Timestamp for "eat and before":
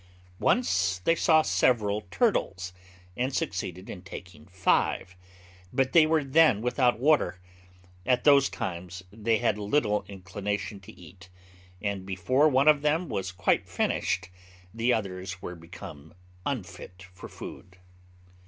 10.93-12.49